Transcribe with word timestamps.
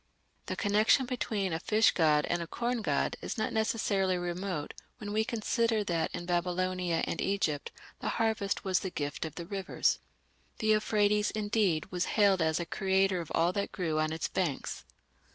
The 0.47 0.55
connection 0.55 1.05
between 1.05 1.53
a 1.53 1.59
fish 1.59 1.91
god 1.91 2.25
and 2.25 2.41
a 2.41 2.47
corn 2.47 2.81
god 2.81 3.17
is 3.21 3.37
not 3.37 3.53
necessarily 3.53 4.17
remote 4.17 4.73
when 4.97 5.13
we 5.13 5.23
consider 5.23 5.83
that 5.83 6.09
in 6.11 6.25
Babylonia 6.25 7.03
and 7.05 7.21
Egypt 7.21 7.71
the 7.99 8.09
harvest 8.09 8.63
was 8.63 8.79
the 8.79 8.89
gift 8.89 9.25
of 9.25 9.35
the 9.35 9.45
rivers. 9.45 9.99
The 10.57 10.65
Euphrates, 10.69 11.29
indeed, 11.29 11.91
was 11.91 12.05
hailed 12.17 12.41
as 12.41 12.59
a 12.59 12.65
creator 12.65 13.21
of 13.21 13.31
all 13.35 13.53
that 13.53 13.71
grew 13.71 13.99
on 13.99 14.11
its 14.11 14.27
banks. 14.27 14.85